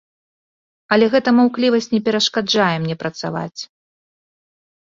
Але 0.95 1.05
гэта 1.15 1.29
маўклівасць 1.39 1.89
не 1.93 2.01
перашкаджае 2.07 2.73
мне 2.87 2.95
працаваць. 3.05 3.61